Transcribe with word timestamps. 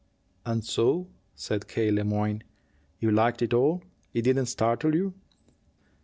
"And 0.47 0.65
so," 0.65 1.09
said 1.35 1.67
K. 1.67 1.91
Le 1.91 2.03
Moyne, 2.03 2.41
"you 2.99 3.11
liked 3.11 3.43
it 3.43 3.53
all? 3.53 3.83
It 4.15 4.23
didn't 4.23 4.47
startle 4.47 4.95
you?" 4.95 5.13